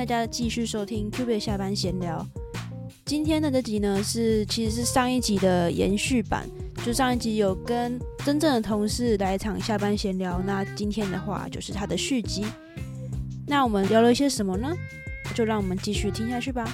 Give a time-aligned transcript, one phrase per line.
[0.00, 2.26] 大家继续收听 Q 贝下班闲聊。
[3.04, 6.48] 今天的这集呢，是其实是上一集的延续版，
[6.82, 12.46] 就上一集有跟真正的同事来一场下班闲聊，那今天的话就是它的续集。
[13.46, 14.74] 那我们聊了一些什么呢？
[15.34, 16.66] 就让我们继续听下去吧。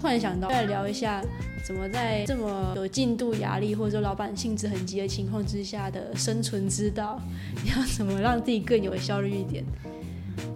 [0.00, 1.22] 突然想到，再聊一下
[1.66, 7.20] 怎么在这么有进度压力，或者说老板性子很急的情况之下的生存之道，
[7.62, 9.62] 你要怎么让自己更有效率一点？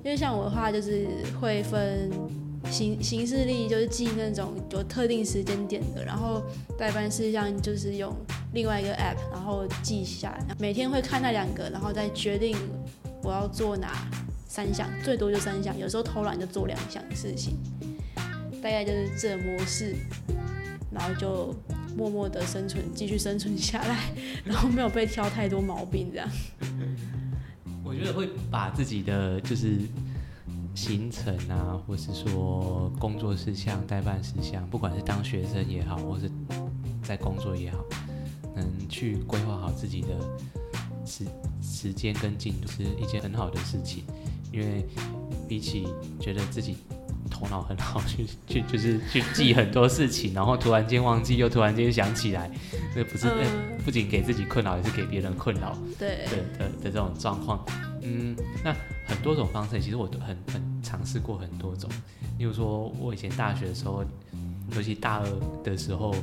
[0.09, 1.07] 因为像我的话，就是
[1.39, 2.11] 会分
[2.71, 6.43] 行行事历，就是记那种有特定时间点的，然后
[6.79, 8.17] 代办事项就是用
[8.55, 12.57] 另外一个 app，然后记下来，每天会看那两个，然后再决定
[13.23, 14.09] 我要做哪
[14.47, 17.59] 三项，最多就三项，有时候偷懒就做两项事情，
[18.63, 19.95] 大概就是这模式，
[20.91, 21.55] 然后就
[21.95, 24.11] 默默的生存，继续生存下来，
[24.43, 26.27] 然后没有被挑太多毛病这样。
[27.89, 29.81] 我觉得会把自己的就是
[30.75, 36.31] 行程啊，或是说工作事项、代办事项，不管是当学生也好，或是
[37.03, 37.83] 在工作也好，
[38.55, 40.09] 能去规划好自己的
[41.07, 41.25] 时
[41.63, 44.05] 时间跟进度，是一件很好的事情。
[44.53, 44.85] 因为
[45.49, 45.89] 比起
[46.21, 46.77] 觉得自己
[47.39, 52.51] 头脑很好，去 去就是去记很多事情，然后突然间忘记，又突然间想起来，
[52.95, 53.29] 这不是、
[53.85, 55.77] 不仅给自己困扰，也是给别人困扰。
[55.99, 57.65] 对的的的这种状况，
[58.03, 58.75] 嗯，那
[59.07, 61.89] 很多种方式，其实我都很很尝试过很多种。
[62.39, 64.05] 例如说，我以前大学的时候，
[64.75, 65.27] 尤其大二
[65.63, 66.15] 的时候，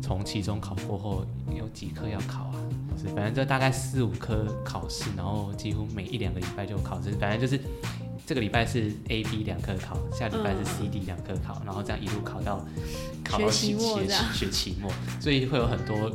[0.00, 1.26] 从期中考过后，
[1.56, 2.54] 有几科要考啊？
[3.00, 7.60] 是，反正就大概四五科考试，然后几乎每一两个礼拜就考试，反正就是
[8.24, 12.64] 这个礼拜是 A、B 两科考，下礼拜是 C、D 两科考，然后这样一路考到
[13.24, 14.00] 考到学期末
[14.32, 16.10] 学期末，所以会有很多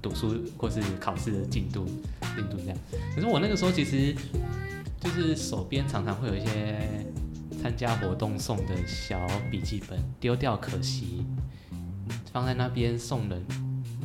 [0.00, 1.86] 读书或是考试的进度
[2.36, 2.78] 进度这样。
[3.14, 4.14] 可是我那个时候其实
[5.00, 6.78] 就是手边常常会有一些
[7.62, 9.18] 参加活动送的小
[9.50, 11.24] 笔记本，丢掉可惜，
[12.32, 13.42] 放在那边送人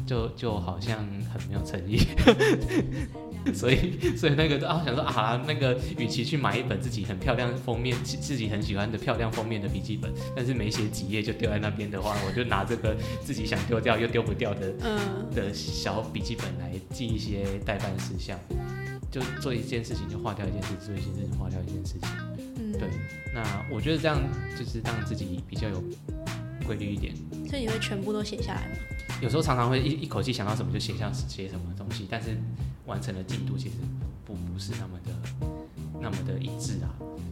[0.05, 0.99] 就就好像
[1.31, 1.99] 很没有诚意。
[3.53, 18.39] 所以， 所以那个啊，想说啊，那个与其去买一本自己很漂亮封面、自自己很喜欢的漂亮封面的笔记本，但是没写几页就丢在那边的话，我就拿这个自己想丢掉又丢不掉的嗯，的小笔记本来记一些代办事项，
[19.11, 22.09] 就做一件事情就划掉一件事，做一件事情划掉一件事情。
[22.57, 22.89] 嗯，对，
[23.33, 24.19] 那我觉得这样
[24.57, 25.83] 就是让自己比较有
[26.65, 27.13] 规律一点。
[27.47, 28.75] 所以你会全部都写下来吗？
[29.21, 32.37] 有时候常常会一一口气想到什么就写下写什么东西，但是
[32.87, 33.75] 完成的进度其实
[34.25, 35.11] 不不是那么的
[36.01, 36.89] 那么的一致啊。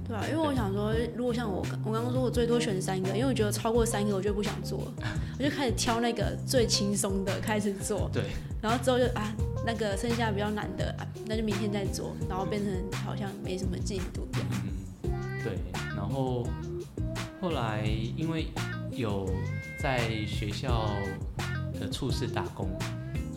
[0.07, 4.93] 对啊，因为我想说，如果像我刚我刚刚说我最多选三个，因为我觉得超过三个我就不想做了，
[5.39, 8.25] 我就开始挑那个最轻松的开始做，对，
[8.61, 9.33] 然后之后就啊
[9.65, 12.71] 那个剩下比较难的啊，那就明天再做，然后变成
[13.03, 14.49] 好像没什么进度这样。
[15.03, 15.11] 嗯，
[15.43, 15.57] 对。
[15.95, 16.45] 然后
[17.41, 17.83] 后来
[18.15, 18.47] 因为
[18.91, 19.27] 有
[19.79, 20.87] 在学校
[21.79, 22.69] 的处室打工，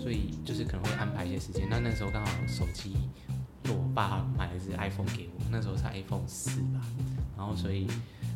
[0.09, 1.69] 所以就是可能会安排一些时间。
[1.69, 2.97] 那那时候刚好手机，
[3.63, 6.81] 就我爸买了一只 iPhone 给我，那时候是 iPhone 四吧，
[7.37, 7.87] 然后所以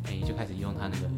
[0.05, 1.09] 哎、就开始用它那个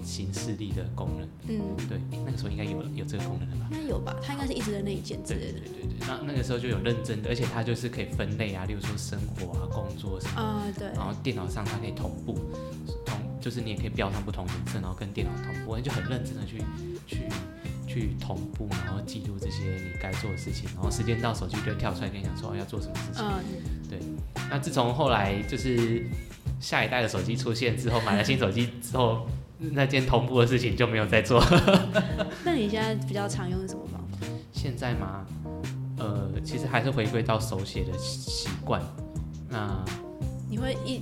[0.00, 1.28] 行事历的功能。
[1.48, 3.68] 嗯，对，那个时候应该有有这个功能了吧？
[3.72, 4.14] 应该有吧？
[4.22, 5.58] 它应该是一直在内建之对类的。
[5.58, 12.38] 对对对，那那个时候就有认真的，而且它就是可以分类啊，例如说生活啊、工作什么的啊，对，然后电脑上它可以同步，
[13.04, 16.62] 同就是你也可以标上不同颜色，然后跟电脑同步，就很认真的去
[17.08, 17.26] 去
[17.94, 23.24] 去同步，然后记录这些你该做的事情，然后时间到手机就跳出来跟你讲说哦要做什么事情。
[23.92, 24.18] 嗯，
[24.50, 26.04] 那自从后来就是
[26.58, 29.26] 下一代的手机出现之后，买了新手机之后，
[29.58, 31.40] 那件同步的事情就没有再做。
[32.44, 34.26] 那你现在比较常用的什么方法？
[34.52, 35.24] 现在吗？
[35.96, 38.82] 呃，其实还是回归到手写的习惯。
[39.48, 39.84] 那
[40.50, 41.00] 你会一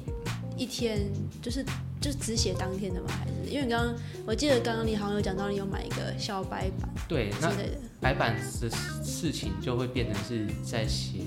[0.57, 1.11] 一天
[1.41, 1.65] 就是
[2.03, 3.07] 就只写当天的吗？
[3.09, 3.95] 还是因为你刚刚
[4.27, 7.51] 我记得刚刚你好像有讲到你有买一个小白板对，那
[8.01, 8.69] 白板的
[9.05, 11.21] 事情就会变成是在写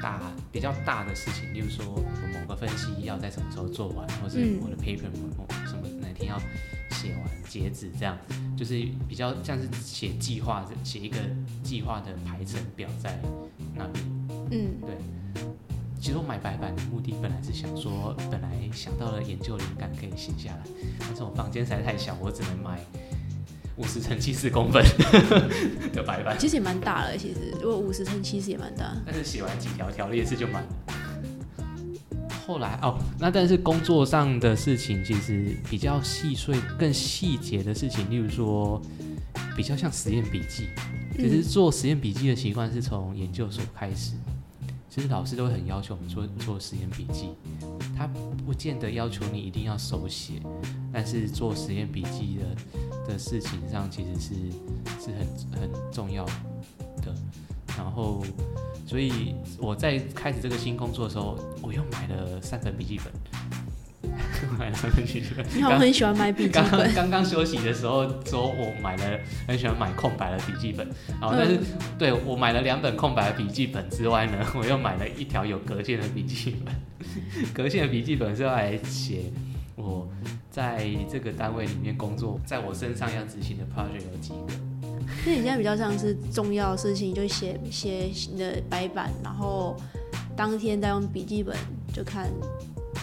[0.00, 2.00] 大比较大的事情，例如说我
[2.32, 4.60] 某个分析要在什么时候做完，或是嗯。
[4.62, 6.38] 我的 paper 某某什么哪天要
[6.90, 8.16] 写完截止，这样。
[8.56, 8.74] 就是
[9.08, 11.18] 比较像是写计划，写一个
[11.62, 13.18] 计划的排程表在
[13.74, 14.04] 那边。
[14.50, 14.74] 嗯，
[16.02, 20.62] 其实我买白板的目的本来是想说，本来想到了研究灵感可以写下来，
[20.98, 22.80] 但是我房间实在太小，我只能买
[23.76, 24.82] 五十乘七十公分
[25.94, 26.36] 的白板。
[26.36, 28.96] 其实也蛮大了，其实如果五十乘七十也蛮大。
[29.06, 30.68] 但是写完几条条列式就满了。
[32.44, 38.82] 后来哦，那但是工作上的事情其实比较细碎、更细节的事情，例如说
[39.56, 40.66] 比较像实验笔记。
[41.14, 44.14] 其实做实验笔记的习惯是从研究所开始，
[44.94, 47.30] 其实老师都会很要求我们做做实验笔记。
[47.96, 48.06] 他
[48.44, 50.34] 不见得要求你一定要手写，
[50.92, 54.34] 但是做实验笔记的的事情上，其实是
[55.00, 55.26] 是很
[55.62, 57.14] 很重要的。
[57.74, 58.22] 然后，
[58.86, 63.10] 所以我在开始这个新工作的时候，我又买了三本笔记本。
[65.54, 66.94] 你好，我很喜欢买笔记刚本。
[66.94, 70.86] 刚刚休息的时候说，我买了很喜欢买空白的笔记本。
[71.20, 71.58] 然后，但是、
[71.98, 76.74] 对我买了两本空白的笔记本之外呢， 我又买了一条有格线的笔记本。
[77.52, 79.24] 格线的笔记本是要来写
[79.76, 80.08] 我
[80.50, 84.36] 在这个单位里面工作，在我身上要执行的 project 有几个。
[85.26, 89.76] 那你现在比较像是重要的事情，就写写你的白板，然后
[90.36, 91.56] 当天再用笔记本
[91.92, 92.30] 就看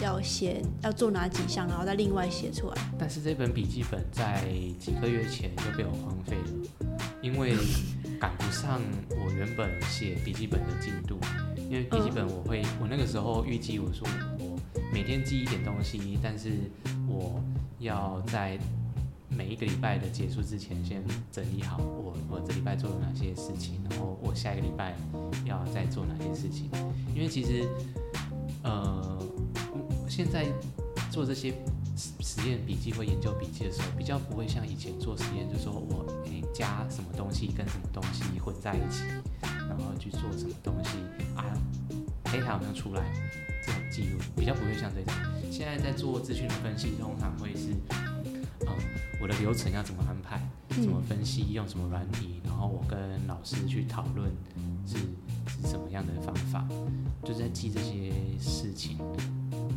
[0.00, 2.74] 要写要做哪几项，然后再另外写出来。
[2.98, 4.44] 但是这本笔记本在
[4.78, 6.88] 几个月前就被我荒废了，
[7.22, 7.56] 因为
[8.18, 8.80] 赶不上
[9.10, 11.18] 我原本写笔记本的进度。
[11.70, 14.06] 因为笔记本我会，我那个时候预计我说
[14.38, 14.58] 我
[14.92, 16.50] 每天记一点东西，但是
[17.06, 17.40] 我
[17.78, 18.58] 要在
[19.28, 21.00] 每一个礼拜的结束之前先
[21.30, 24.96] 整理好我我这礼拜做了哪些事情，然后我下一个礼拜
[25.44, 26.68] 要再做哪些事情。
[27.14, 27.68] 因为其实
[28.64, 29.18] 呃，
[30.10, 30.44] 现在
[31.08, 31.54] 做这些
[31.96, 39.04] 实实验笔记或研究笔记的时候，比较不会像以前做实验，就说我诶加什么东西跟什么东西混在一起，
[39.40, 40.98] 然后去做什么东西
[41.36, 41.56] 啊
[42.24, 43.04] ，data 有没有出来
[43.64, 45.14] 这种记录，比较不会像这种。
[45.48, 47.68] 现在在做资讯的分析，通常会是，
[48.66, 48.74] 嗯，
[49.22, 52.98] 我的流程要怎么安排，怎么分析，用什么软体，然后我跟
[53.28, 54.28] 老师去讨论
[54.84, 54.96] 是
[55.46, 56.66] 是什么样的方法，
[57.22, 58.98] 就是在记这些事情。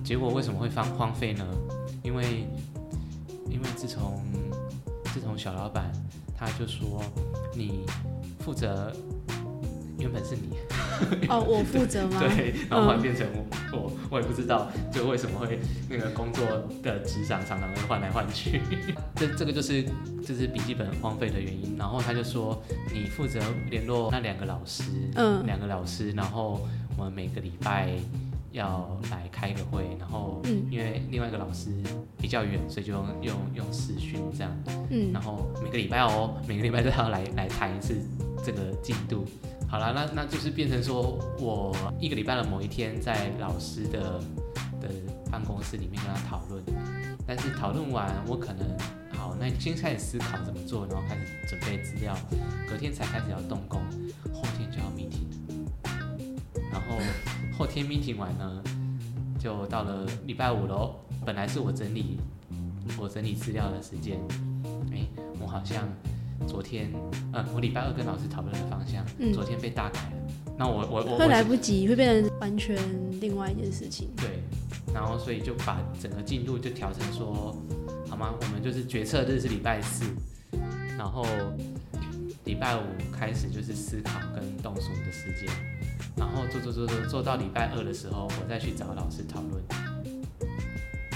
[0.04, 1.46] 结果为什么会荒荒废呢？
[2.04, 2.46] 因为
[3.50, 4.22] 因为自从
[5.14, 5.92] 自从小老板
[6.38, 7.02] 他就说
[7.56, 7.86] 你
[8.40, 8.92] 负责，
[9.98, 10.58] 原本是你，
[11.30, 12.20] 哦，我负责吗？
[12.20, 13.26] 对，然后后来变成
[13.72, 15.60] 我，我我也不知道，就为什么会
[15.90, 16.46] 那个工作
[16.82, 18.60] 的职场常常会换来换去，
[19.16, 19.84] 这这个就是
[20.26, 21.78] 就是笔记本荒废的原因。
[21.78, 22.62] 然后他就说
[22.94, 23.40] 你负责
[23.70, 24.84] 联络那两个老师，
[25.16, 26.68] 嗯两个老师，然后
[26.98, 27.94] 我们每个礼拜
[28.54, 30.66] 要来开个会，然后嗯。
[30.72, 31.70] 因为另外一个老师
[32.18, 34.52] 比较远，所以就用用用视讯这样，
[34.90, 35.12] 嗯。
[35.12, 37.96] 然后每个礼拜哦，每个礼拜都要来来谈一次
[38.46, 39.26] 这个进度。
[39.68, 44.20] 好了，那那就是变成说我一个礼拜的某一天在老师的
[44.80, 44.90] 的
[45.32, 46.64] 办公室里面跟他讨论，
[47.26, 48.68] 但是讨论完我可能
[49.18, 52.16] 好，那先开始思考怎么做，然后开始准备资料，
[52.70, 53.82] 隔天才开始要动工，
[54.32, 55.26] 后天就要 meeting，
[56.72, 56.96] 然后
[57.58, 58.64] 后天 meeting 完呢，
[59.40, 60.96] 就到了礼拜五喽。
[61.26, 62.18] 本来是我整理
[62.98, 64.20] 我整理资料的时间，
[64.92, 65.08] 哎，
[65.40, 65.88] 我好像
[66.48, 66.92] 昨天，
[67.32, 70.18] 呃，我礼拜二跟老师讨论的方向，嗯昨天被大改了。
[70.58, 72.78] 那我我我会来不及，会变成完全
[73.22, 74.10] 另外一件事情。
[74.18, 74.44] 对，
[74.94, 77.56] 然后所以就把整个进度就调成说，
[78.10, 78.34] 好吗？
[78.40, 80.06] 我们就是决策日是礼拜四，
[80.98, 81.26] 然后
[82.44, 85.50] 礼拜五开始就是思考跟动手的时间，
[86.16, 89.64] 然后做做做做做到礼拜二的时候，我再去找老师讨论，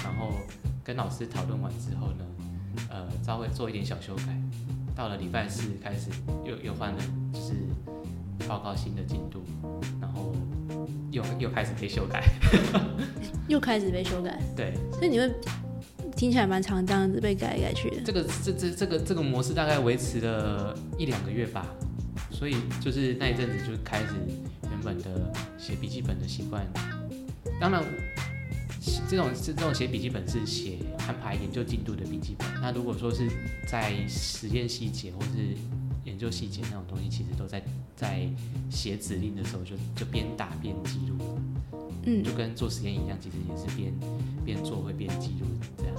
[0.04, 0.32] 然后
[0.84, 2.26] 跟老师讨论完之后呢，
[2.90, 4.40] 呃，稍微做一点小修改，
[4.96, 6.10] 到了礼拜四开始
[6.44, 7.00] 又又换了
[7.34, 7.54] 就是
[8.48, 9.44] 报告新的进度，
[10.02, 10.36] 然后
[11.12, 12.24] 又又开始被修改。
[13.48, 15.34] 又开始被修改，对，所以你会
[16.18, 18.02] 听起来蛮常这样子被改来改去的。
[18.04, 21.66] 这个这这这个这个模式大概维持了一两个月吧，
[22.30, 24.57] 所以就是那一阵子就开始原
[24.88, 26.66] 本的写笔记本的习惯。
[27.60, 27.84] 当然，
[29.10, 32.48] 这种这种写笔记本是写安排研究进度的笔记本。
[32.62, 33.30] 那如果说是
[33.68, 35.58] 在实验细节或是
[36.06, 37.62] 研究细节那种东西，其实都在
[37.98, 38.30] 在
[38.70, 41.18] 写指令的时候就就边打边记录，
[42.04, 43.94] 嗯就跟做实验一样，其实也是边
[44.46, 45.96] 边做会边记录这样。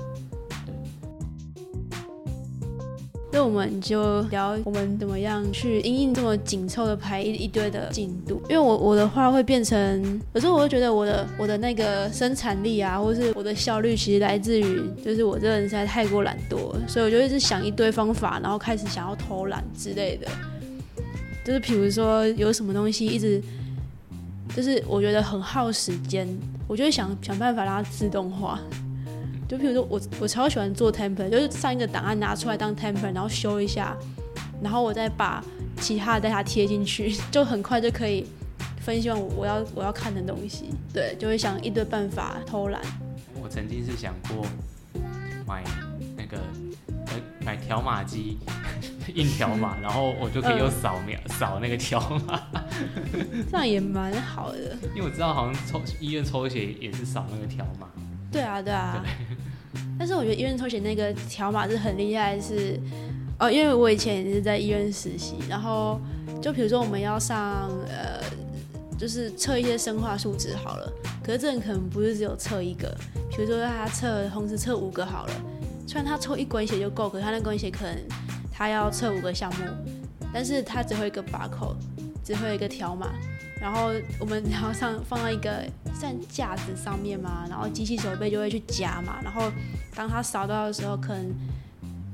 [3.31, 8.41] 那我们就聊我们怎么样去因应这么紧凑的排一一堆的进度。
[8.49, 20.27] 因为我我的话会变成，有时候我会觉得我的我的那个生产力啊，或是我的效率，其实来自于就是我这个人实在太过懒惰，所以我就一直想一堆方法，然后开始想要偷懒之类的。
[21.45, 23.43] 就是比如说有什么东西一直，
[24.57, 26.27] 就是我觉得很耗时间，
[26.67, 28.59] 我就会想想办法让它自动化。
[29.49, 33.97] 就譬如说我我超喜欢做 template，就是上一个档案拿出来当 template，然后修一下，
[34.63, 35.43] 然后我再把
[35.81, 38.27] 其他的 data 贴进去， 就很快就可以
[38.81, 40.67] 分析完我我要我要看的东西。
[40.93, 42.81] 对，就会想一堆办法偷懒。
[43.43, 44.45] 我曾经是想过
[45.47, 45.65] 买
[46.15, 46.37] 那个
[47.07, 48.37] 呃买条码机，
[49.15, 52.43] 印条码，然后我就可以用扫描、扫那个条码，
[53.51, 54.77] 这样也蛮好的。
[54.95, 57.89] 因为我知道好像抽医院抽血也是扫那个条码，
[58.31, 59.05] 对啊，对啊。
[59.99, 62.79] 但是我觉得医院抽血那个条码是很厉害，是
[63.39, 66.01] 哦，因为我以前也是在医院实习，然后
[66.41, 68.21] 就比如说我们要上呃，
[68.97, 70.93] 就是测一些生化数值好了，
[71.23, 72.89] 可是这人可能不是只有测一个，
[73.31, 75.33] 比如说他测同时测五个好了，
[75.87, 77.97] 虽然他抽一管血就够，可是他那管血可能
[78.53, 79.65] 他要测五个项目，
[80.33, 81.77] 但是他只会一个把口，
[82.25, 83.13] 只会一个条码。
[83.61, 89.51] 然后我们然后上放到一个算架子上面嘛，然后机器手背就会去夹嘛，然后
[89.95, 91.35] 当他扫到的时候，可能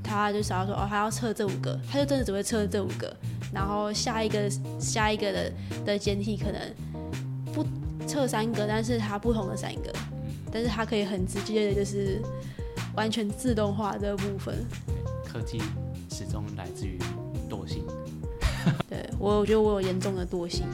[0.03, 3.15] 他就扫到说哦，他要测这五个，他就真的只会测这五个，
[3.53, 4.49] 然后下一个
[4.79, 5.51] 下一个的
[5.85, 6.61] 的简体可能
[7.53, 7.65] 不
[8.07, 9.93] 测三个，但是它不同的三个，
[10.51, 12.21] 但是它可以很直接的就是
[12.95, 14.65] 完全自动化这个部分。
[15.31, 15.59] 科技
[16.09, 16.99] 始终来自于。
[19.17, 20.65] 我，我觉得我有严重的惰性，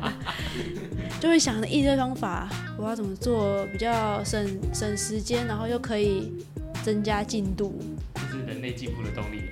[1.20, 2.48] 就会想着一些方法，
[2.78, 6.32] 我要怎么做比较省省时间，然后又可以
[6.82, 7.78] 增加进度，
[8.14, 9.42] 这是人类进步的动力。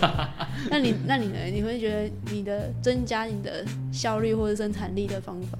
[0.70, 1.38] 那你 那你呢？
[1.52, 5.58] 你会觉得你的增加你的效率或者生产力的方法？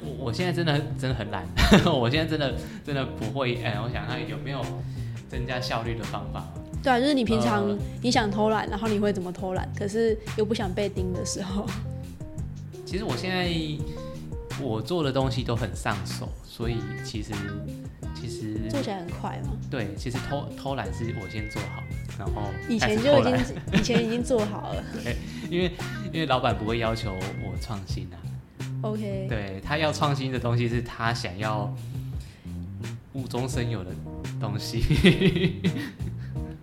[0.00, 1.44] 我我现在真的真的很懒，
[1.84, 2.54] 我现在真的
[2.84, 3.56] 真的不会。
[3.62, 4.64] 哎，我想看有没有
[5.28, 6.46] 增加效率的方法。
[6.88, 9.68] 对啊，就是你平常你想偷懒，然后你会怎么偷懒？
[9.76, 11.66] 可是又不想被盯的时候。
[12.86, 13.52] 其实我现在
[14.58, 17.34] 我做的东西都很上手，所以其实
[18.14, 19.50] 其实做起来很快嘛。
[19.70, 21.82] 对，其实偷偷懒是我先做好，
[22.18, 23.36] 然后以前就已经
[23.74, 24.82] 以前已经做好了。
[25.04, 25.14] 对，
[25.50, 25.70] 因为
[26.10, 28.16] 因为老板不会要求我创新啊。
[28.80, 29.26] OK。
[29.28, 31.70] 对他要创新的东西是他想要
[33.12, 33.90] 无中生有的
[34.40, 35.60] 东西。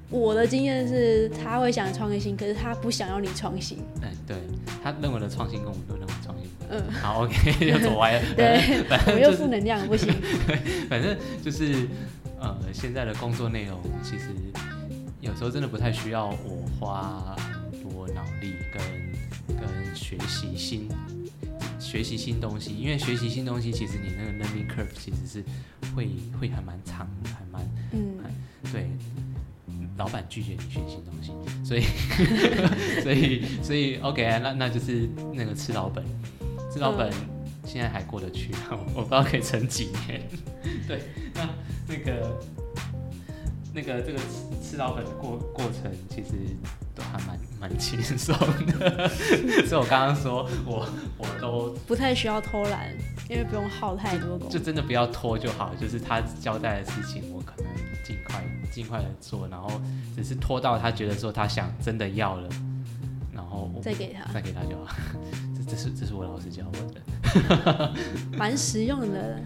[0.10, 3.80] 我的经验是，他会想创新，可是他不想要你创新。
[4.02, 4.38] 嗯，对，
[4.84, 6.48] 他认为的创新跟我们都认为创新。
[6.70, 8.22] 嗯，好，OK，又走歪了。
[8.36, 8.84] 对，
[9.14, 10.14] 我又负能量，不行。
[10.90, 11.88] 反正就是，
[12.40, 14.30] 呃，现在的工作内容其实
[15.22, 17.36] 有时候真的不太需要我花
[17.82, 20.88] 多脑力跟跟学习新
[21.80, 25.44] 学习新东西，因为学习新东西，其实你那个 learning curve 其实是
[25.96, 26.10] 会
[26.40, 27.68] 会还蛮长，还蛮。
[29.98, 31.32] 老板拒绝你学新东西，
[31.64, 31.84] 所以
[33.02, 36.04] 所以所以 OK，那那就是那个吃老本，
[36.72, 37.12] 吃老本
[37.66, 38.52] 现在还过得去，
[38.94, 40.22] 我不知道可以撑几年。
[40.88, 41.02] 对，
[41.34, 41.50] 那
[41.88, 42.40] 那个
[43.74, 46.32] 那个这个吃吃老本的过过程，其实
[46.94, 48.36] 都还蛮蛮轻松
[48.80, 49.08] 的。
[49.68, 50.88] 所以我刚刚说我
[51.18, 52.94] 我都不太需要偷懒，
[53.30, 55.74] 因为不用耗太多功，就真的不要拖就好。
[55.80, 57.65] 就是他交代的事情，我可能
[58.06, 58.44] 尽快。
[58.72, 59.82] 尽快的做，然后
[60.16, 62.50] 只是拖到他觉得说他想真的要了，
[63.34, 64.96] 然后再给他，再给他就好。
[65.58, 67.94] 这这是这是我老师教我的，
[68.38, 69.40] 蛮实用的。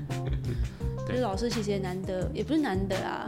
[1.08, 3.28] 就是老师其实也难得，也不是难得啊。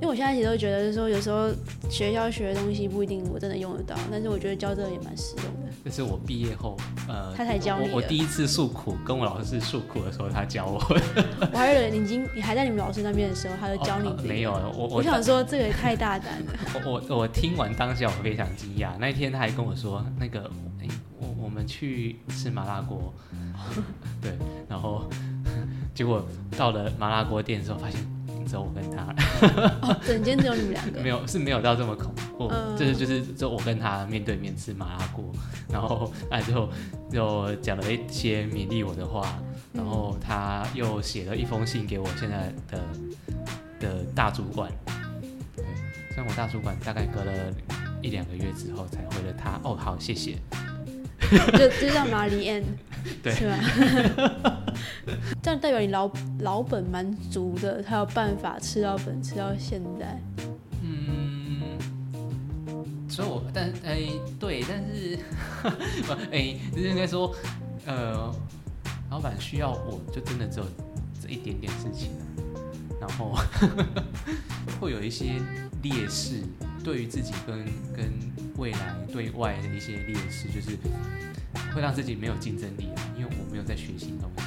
[0.00, 1.50] 因为我现在其实都觉得，说有时候
[1.90, 5.67] 学校学的东西不一定我真的用得到，但是我觉得教这个也蛮实用的。
[5.84, 6.76] 这是我毕业后，
[7.08, 7.88] 呃，他才教我。
[7.92, 10.78] 我第一次诉苦，跟我老师诉苦的时候，他教我。
[11.52, 14.12] 我还以为你已经你还在你们老师那边的时候，他就教你。
[14.26, 16.52] 没有，我我想说这个也太大胆了。
[16.84, 18.90] 我我我听完当下我非常惊讶。
[18.98, 20.50] 那一天他还跟我说，那个，
[20.82, 20.86] 哎，
[21.18, 23.14] 我我们去吃麻辣锅。
[24.20, 24.32] 对，
[24.68, 25.08] 然后
[25.94, 28.17] 结果到了麻辣锅店的时候，发现。
[28.48, 35.30] 只有我跟他，整间只有你们两个， 没有是没有到这么恐怖，就是就是就我跟他面对面吃麻辣锅，
[35.70, 36.70] 然后哎之后
[37.10, 39.38] 又讲了一些勉励我的话，
[39.72, 42.82] 然后他又写了一封信给我现在的
[43.78, 44.72] 的大主管，
[45.54, 45.64] 对，
[46.14, 47.32] 虽然我大主管大概隔了
[48.00, 50.36] 一两个月之后才回了他，哦好谢谢。
[51.58, 52.62] 就就叫玛丽安，
[53.22, 53.58] 对，是吧？
[55.42, 60.20] 这样代表你老老本蛮足的，才有办法吃到本，吃到现在。
[60.82, 61.78] 嗯，
[63.08, 64.08] 所以我但哎
[64.38, 65.18] 对，但是
[66.30, 67.34] 哎，就是应该说，
[67.86, 68.34] 呃，
[69.10, 70.66] 老板需要我就真的只有
[71.22, 72.10] 这一点点事情，
[73.00, 73.36] 然后
[74.80, 75.34] 会有一些
[75.82, 76.42] 劣势。
[76.84, 78.12] 对于自己跟跟
[78.58, 80.76] 未来对外的一些劣势，就是
[81.72, 84.42] 会让自己没有竞争力啊因为我没有在学新东西，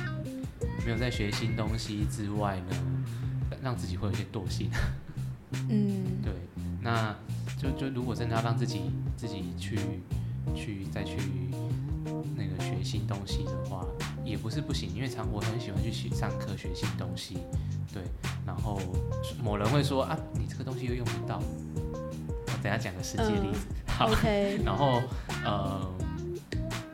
[0.86, 2.76] 没有在学新东西之外呢，
[3.64, 4.70] 让自己会有些惰性。
[5.70, 6.34] 嗯， 对，
[6.82, 7.16] 那
[7.58, 9.80] 就就如果真的要让自己自己去
[10.54, 11.18] 去再去
[12.36, 13.86] 那个学新东西的话，
[14.26, 17.38] 也不是不行，因为常我很喜欢去学上课学新东西，
[17.94, 18.04] 对，
[18.46, 18.80] 然后
[19.42, 21.42] 某人会说啊，你这个东西又用不到。
[22.48, 23.60] 我等下讲个实际例子，
[24.08, 24.16] 好。
[24.66, 25.02] 然后，
[25.46, 25.88] 呃，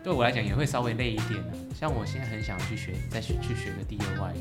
[0.03, 1.53] 对我来讲也会稍微累一点的。
[1.75, 4.39] 像我现在很想去学，再去去学个第二外语，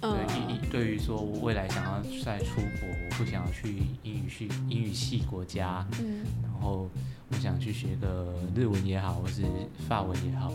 [0.00, 6.88] 嗯对，一一对于说我未来想要再出国，我不想要去英语系英语系国家，嗯然后
[7.28, 9.42] 我想去学个日文也好，或是
[9.86, 10.50] 法文也好，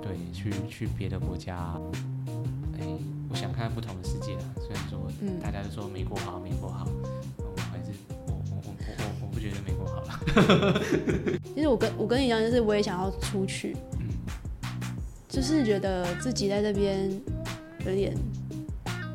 [0.00, 1.54] 对，去去别的国家，
[2.78, 2.86] 哎，
[3.28, 4.44] 我想看看不同的世界啊。
[4.56, 6.88] 虽然说嗯大家都说美国好，美国好，
[7.36, 7.92] 我还是
[8.26, 9.79] 我我我我我我不觉得美国。
[11.54, 13.76] 其实我跟我跟你一样，就是我也想要出去，
[15.28, 17.10] 就是觉得自己在这边
[17.86, 18.14] 有点，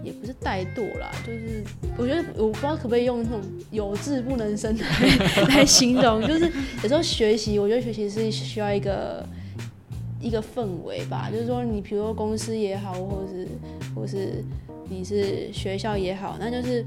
[0.03, 1.63] 也不是怠惰啦，就是
[1.97, 6.51] 我觉得我不知道可不可以用那种有志不能伸来来形容， 就是
[6.83, 9.25] 有时候学习，我觉得学习是需要一个
[10.19, 13.47] 一个氛围吧，就是说你比如说公司也好，或者是
[13.95, 14.43] 或是
[14.89, 16.85] 你是学校也好，那就是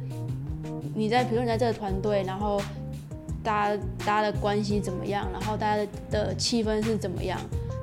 [0.94, 2.60] 你在比如说你在这个团队，然后
[3.48, 7.40] 大家大家的关系怎么样，然后大家的气氛是怎么样，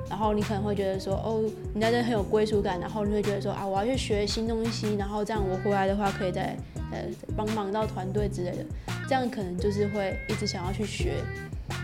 [0.08, 1.42] 然后你可能会觉得说，哦，
[1.74, 6.56] 你在这很有归属感，然后你会觉得说啊，我要去学新东西，然后这样我回来的话可以再
[6.92, 6.98] 呃
[7.36, 8.64] 帮忙到团队之类的，
[9.08, 11.14] 这样可能就是会一直想要去学，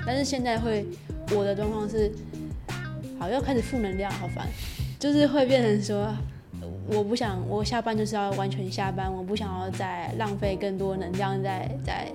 [0.07, 0.87] 但是现在会
[1.37, 2.13] 我的状况是，
[3.19, 4.47] 好又开始负能量，好烦，
[4.97, 6.09] 就是会变成说。
[6.89, 12.07] 我不想，我下班就是要完全下班，我不想要再浪费更多能量在在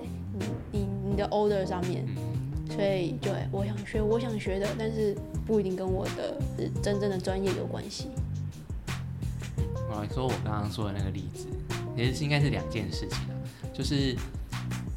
[1.18, 2.38] 的 order 上面，嗯
[2.70, 8.08] 所以对我想学我想学的，但是不一定跟我的呃真正的专业有关系。
[9.90, 11.46] 我来说我刚刚说的那个例子，
[11.96, 13.34] 其实是应该是两件事情啊，
[13.72, 14.14] 就是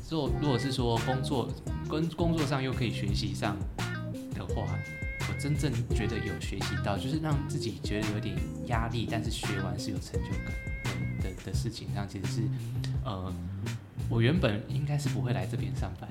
[0.05, 1.49] 做如果是说工作
[1.89, 3.57] 跟工作上又可以学习上
[4.35, 4.67] 的话，
[5.29, 8.35] 我真正觉得有学习到，就是让自己觉得有点
[8.67, 10.53] 压力，但是学完是有成就感
[11.23, 12.41] 的的的事情上，其实是
[13.05, 13.33] 呃，
[14.11, 16.09] 我原本应该是不会来这边上班，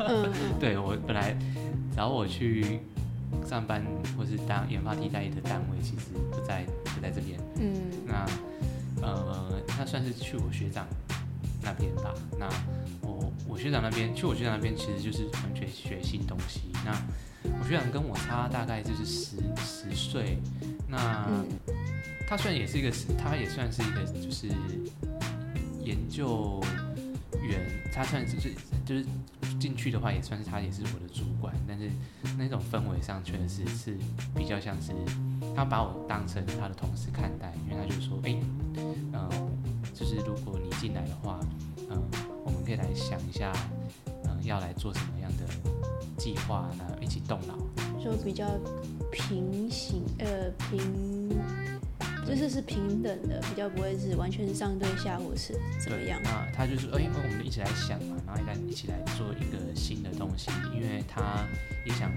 [0.58, 1.36] 对我本来
[1.94, 2.80] 找我去
[3.46, 3.84] 上班
[4.16, 7.38] 或是当研发替代的单位，其实不在不在这边。
[7.60, 7.74] 嗯
[8.06, 8.26] 那
[9.02, 10.86] 呃，那算是去我学长
[11.62, 12.14] 那边吧。
[12.38, 12.48] 那
[13.02, 16.62] 我我学长那边去我学长那边，其实就是完全学新东西。
[16.84, 16.92] 那
[17.60, 20.38] 我学长跟我差大概就是十十岁。
[20.88, 21.44] 那嗯
[22.26, 22.90] 他虽然也是一个，
[23.22, 24.48] 他也算是一个就是
[25.82, 26.62] 研究
[27.44, 27.60] 员，
[27.92, 28.54] 他算是就是
[28.84, 29.04] 就是
[29.58, 31.90] 进去的话，也算是他也是我的主管，但是
[32.36, 33.96] 那种氛围上确实是
[34.34, 34.92] 比较像是
[35.54, 38.36] 他把我当成他的同事看待，因为他就说，哎、
[38.76, 39.30] 嗯、
[39.94, 41.38] 就是如果你进来的话，
[41.90, 42.02] 嗯、
[42.44, 43.52] 我们可以来想一下，
[44.24, 45.44] 嗯、要来做什么样的
[46.16, 47.56] 计划，那一起动脑。
[48.02, 48.46] 就比较
[49.10, 51.33] 平行呃平，
[52.26, 56.18] 就是是平等的，比较不会是完全上对下或是怎么样。
[56.24, 61.46] 那他就说，哎、我们一起来想嘛，然后一来一起来做一个新的东西，因为他
[61.84, 62.10] 也想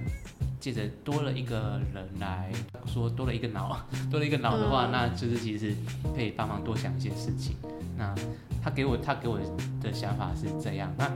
[0.59, 2.51] 借着多了一个人来
[2.85, 5.75] 说，多了一个脑， 多了一个脑的话，嗯那就是其实
[6.15, 7.55] 可以帮忙多想一些事情。
[7.97, 8.15] 那
[8.63, 9.39] 他给我他给我
[9.81, 11.11] 的想法是这样，那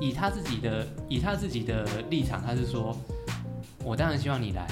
[0.00, 2.96] 以他自己的以他自己的立场，他是说，
[3.84, 4.66] 我当然希望你来，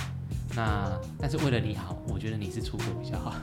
[0.60, 3.34] 那但是为了你好，我觉得你是出国比较好。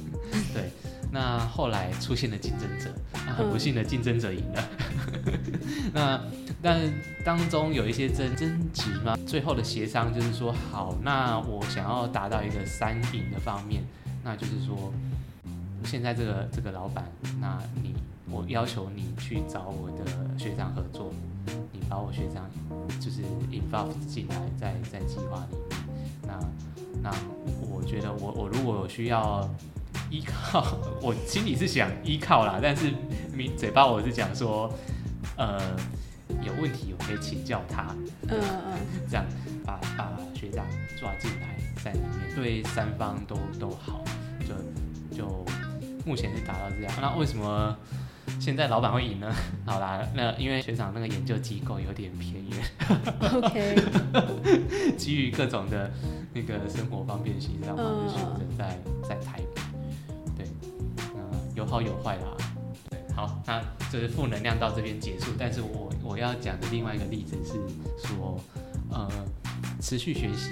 [0.54, 0.70] 对，
[1.10, 2.90] 那后来出现了竞争者，
[3.26, 4.64] 那很不幸的竞争者赢了。
[5.92, 6.18] 那
[6.62, 6.80] 但
[7.22, 13.82] 当中有一些争争执嘛，最后的协商就是说，好，那我想要达到一个三赢的方面，
[14.24, 14.90] 那就是说，
[15.84, 17.04] 现在这个这个老板，
[17.38, 17.94] 那你
[18.30, 21.12] 我要求你去找我的学长合作，
[21.70, 22.48] 你把我学长
[22.98, 25.56] 就是 involve 进来在在计划里，
[27.02, 27.10] 那
[27.70, 29.48] 我觉得我我如果有需要
[30.10, 32.92] 依靠， 我心里是想依靠啦，但是
[33.36, 34.72] 你嘴巴我是讲说，
[35.36, 35.58] 呃，
[36.42, 37.94] 有问题我可以请教他，
[38.28, 38.78] 嗯嗯
[39.10, 39.24] 这样
[39.64, 40.64] 把把学长
[40.98, 44.04] 抓进来在里面，对三方都都好，
[44.40, 45.44] 就就
[46.06, 46.92] 目前是达到这样。
[47.00, 47.76] 那为什么
[48.42, 49.32] 现在老板会赢呢？
[49.64, 52.58] 好啦，那因为学长那个研究机构有点偏远，
[53.20, 53.76] 嗯，OK，
[54.98, 55.88] 基于各种的
[56.34, 58.76] 那个生活方便性让，我们选择在
[59.08, 59.62] 在台北。
[60.36, 60.46] 对，
[61.14, 61.20] 那
[61.54, 62.36] 有好有坏啦。
[62.90, 65.26] 对，好，那这是负能量到这边结束。
[65.38, 67.52] 但是我我要讲的另外一个例子是
[68.08, 68.40] 说，
[68.90, 69.08] 呃，
[69.80, 70.50] 持续学习，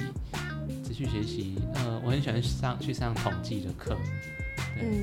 [0.87, 1.57] 持续学习。
[1.75, 3.97] 呃，我很喜欢上去上统计的课，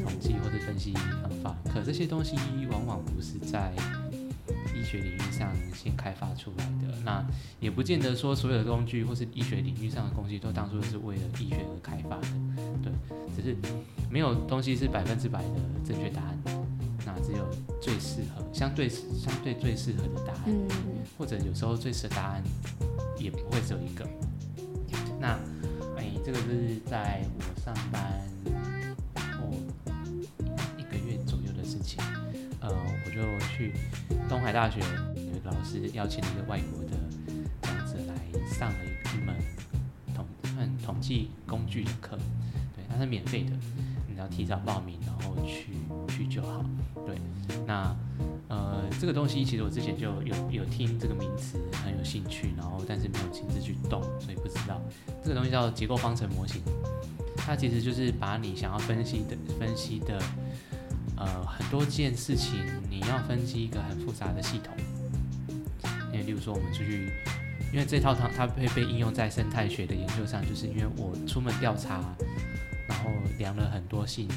[0.04, 1.56] 统计或者分析方法。
[1.72, 2.36] 可这些东西
[2.72, 3.72] 往往不是在
[4.76, 7.26] 医学领域上先开发出来的，那
[7.60, 12.28] 也不见得说所有的工具或是医学领域上的工具都当初是为了医学而开发的，
[12.84, 12.92] 对，
[13.36, 13.56] 只是
[14.10, 15.50] 没有东西是百分之百的
[15.86, 16.38] 正确答案，
[17.06, 17.46] 那只有
[17.82, 20.68] 最适合、相对相对最适合的答案，嗯。
[21.18, 22.44] 或者有时候最适合答案
[23.18, 24.08] 也不会只有一个。
[25.20, 25.40] 那
[25.98, 28.22] 哎，这个是在我上班
[33.58, 33.74] 去
[34.30, 34.80] 东海大学
[35.16, 36.92] 有一个老师邀请了一个外国的
[37.64, 38.16] 讲者来
[38.54, 38.78] 上了
[39.16, 39.36] 一门
[40.14, 42.16] 统算统计工具的课，
[42.76, 43.52] 对，它是免费的，
[44.08, 45.74] 你要提早报名，然后去
[46.08, 46.64] 去就好。
[47.06, 47.16] 对，
[47.66, 47.96] 那
[48.48, 54.80] 呃这个东西其实我之前就有有听这个名词很有兴趣，然后但是没有亲自去动，所以不知道
[55.24, 56.62] 这个东西叫结构方程模型。
[57.36, 60.22] 它其实就是把你想要分析的分析的
[61.18, 62.54] 呃很多件事情，
[62.90, 64.74] 你要分析一个很复杂的系统。
[66.14, 67.12] 因为例如说我们出去，
[67.74, 72.02] 因为这套它它会被应用在生态学的研究上，就是因为我出门调查，
[72.88, 74.36] 然后量了很多性质。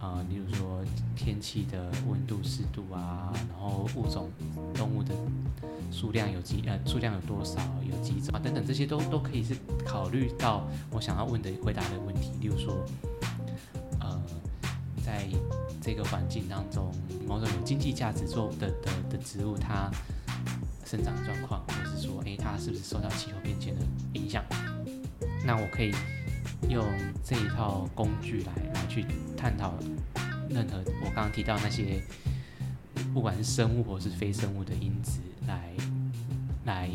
[0.00, 0.84] 啊，例如说
[1.16, 4.30] 天气的温度、湿度啊，然后物种、
[4.72, 5.12] 动物的
[5.90, 12.30] 数量有几呃数量有多少，有几种啊等等，这些都都可以是考虑到我想要问的回答的问题。
[12.40, 12.86] 例如说，
[15.08, 15.26] 在
[15.80, 16.92] 这个环境当中，
[17.26, 19.90] 某种有经济价值做的的的植物，它
[20.84, 23.80] 生长状况，或是说，诶，它是不是受到气候变迁的
[24.12, 24.44] 影响？
[25.46, 25.94] 那我可以。
[26.68, 26.84] 用
[27.24, 29.74] 这一套工具来来去探讨
[30.50, 32.02] 任何我刚刚提到那些，
[33.14, 35.70] 不管是生物或是非生物的因子，来
[36.64, 36.90] 来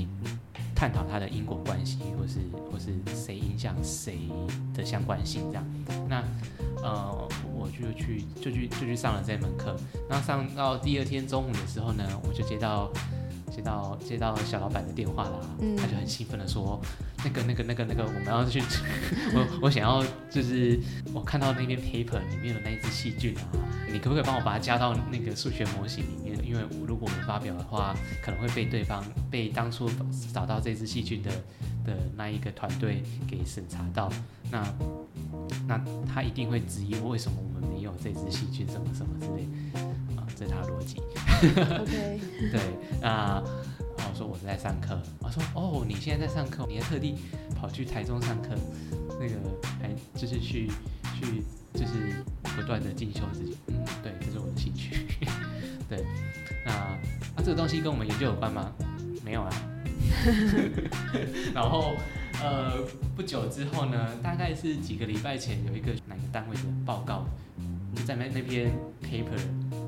[0.76, 4.28] 探讨它的因果关系，或是或是谁影响谁
[4.74, 5.66] 的相关性这样。
[6.10, 6.22] 那
[6.84, 7.28] 呃，
[7.84, 9.76] 就去就去就去上了这门课。
[10.10, 12.92] 那上到第二天中午的时候呢，我就接到。
[13.56, 15.40] 接到接到小老板的电话啦，
[15.78, 16.82] 他就很兴奋的说
[17.24, 18.60] ：“那个那个那个那个，我们要去，
[19.32, 20.80] 我我想要就是
[21.14, 23.46] 我看到那篇 paper 里面的那一只细菌啊，
[23.92, 26.36] 你可不可以帮我把它加到那个数学模型里面？
[26.44, 29.88] 因为如果我们发表的话，可能会被对方被当初
[30.34, 31.30] 找到这只细菌的
[31.86, 34.12] 的那一个团队给审查到，
[34.52, 34.74] 那
[35.68, 39.44] 那他一定会质疑为什么我们没有这只细菌什么什么之类
[40.18, 41.00] 啊。”这是他的逻辑。
[41.80, 42.20] OK。
[42.52, 43.44] 对啊，
[43.98, 45.00] 我说我是在上课。
[45.20, 47.16] 我说哦，你现在在上课，你还特地
[47.56, 48.50] 跑去台中上课，
[49.20, 49.36] 那个
[49.80, 50.72] 还就是去
[51.20, 51.44] 去
[51.74, 53.56] 就是不断的进修自己。
[53.68, 55.06] 嗯，对，这是我的兴趣。
[55.88, 56.04] 对，
[56.66, 56.98] 那
[57.36, 58.72] 那这个东西跟我们研究有关吗？
[59.24, 59.52] 没有啊。
[61.54, 61.96] 然后
[62.42, 62.82] 呃，
[63.16, 67.26] 不久之后呢，大概是几个礼拜前，有一个哪个单位的报告，
[67.96, 68.72] 就在那那篇
[69.04, 69.40] paper。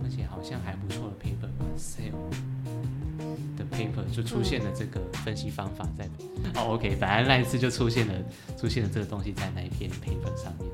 [0.04, 2.30] 而且好像还不错的 paper 吧，sale
[3.58, 6.06] 的 paper 就出现了这个分析方法在。
[6.54, 8.14] 哦，OK，反正那一次就出现了
[8.56, 10.70] 出现了这个东西在那一篇 paper 上面。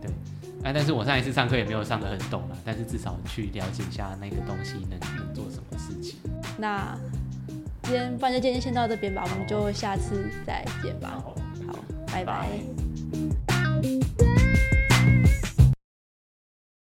[0.00, 0.10] 对，
[0.62, 6.18] 哎，但是我上一次上课也没有上得很懂了，但是至少去了解一下那个东西能能做什么事情。
[6.56, 6.98] 那
[7.84, 11.22] 今天，不然就今天先到这边吧，我们就下次再见吧。
[11.22, 11.34] 好，
[12.06, 12.48] 拜拜。